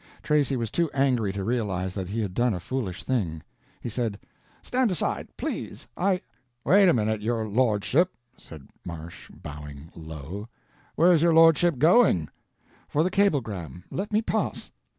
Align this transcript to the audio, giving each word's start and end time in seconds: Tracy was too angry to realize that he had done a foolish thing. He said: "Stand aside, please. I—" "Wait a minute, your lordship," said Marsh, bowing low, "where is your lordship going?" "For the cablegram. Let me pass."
Tracy 0.23 0.55
was 0.57 0.71
too 0.71 0.89
angry 0.95 1.31
to 1.31 1.43
realize 1.43 1.93
that 1.93 2.09
he 2.09 2.21
had 2.21 2.33
done 2.33 2.55
a 2.55 2.59
foolish 2.59 3.03
thing. 3.03 3.43
He 3.81 3.87
said: 3.87 4.19
"Stand 4.63 4.89
aside, 4.89 5.27
please. 5.37 5.87
I—" 5.95 6.21
"Wait 6.65 6.89
a 6.89 6.93
minute, 6.93 7.21
your 7.21 7.47
lordship," 7.47 8.15
said 8.35 8.67
Marsh, 8.83 9.29
bowing 9.29 9.91
low, 9.95 10.49
"where 10.95 11.13
is 11.13 11.21
your 11.21 11.35
lordship 11.35 11.77
going?" 11.77 12.29
"For 12.89 13.03
the 13.03 13.11
cablegram. 13.11 13.83
Let 13.91 14.11
me 14.11 14.23
pass." 14.23 14.71